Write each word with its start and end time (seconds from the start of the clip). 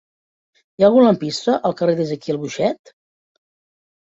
Hi 0.61 0.85
ha 0.85 0.87
algun 0.87 1.05
lampista 1.07 1.55
al 1.69 1.75
carrer 1.81 1.97
d'Ezequiel 2.01 2.41
Boixet? 2.47 2.93